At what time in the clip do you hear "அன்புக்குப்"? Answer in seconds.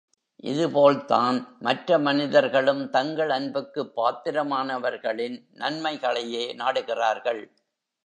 3.29-3.93